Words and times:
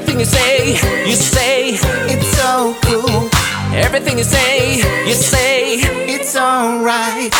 Everything 0.00 0.20
you 0.20 0.24
say, 0.24 0.70
you 1.06 1.14
say, 1.14 1.70
It's 2.08 2.26
so 2.38 2.74
cool. 2.84 3.28
everything 3.74 4.16
you 4.16 4.24
say, 4.24 4.76
you 5.06 5.12
say. 5.12 5.76
It's 6.08 6.34
alright. 6.36 7.30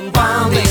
Bonding. 0.00 0.64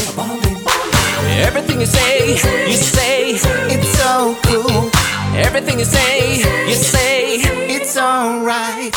Everything 1.45 1.79
you 1.79 1.85
say, 1.85 2.31
you 2.67 2.75
say. 2.75 3.33
It's 3.69 3.89
so 3.99 4.35
cool. 4.45 4.89
Everything 5.35 5.77
you 5.77 5.85
say, 5.85 6.37
you 6.67 6.73
say. 6.73 7.37
It's 7.69 7.97
alright. 7.97 8.95